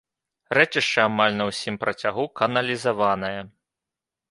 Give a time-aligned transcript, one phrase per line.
[0.57, 3.37] Рэчышча амаль на ўсім працягу каналізаванае.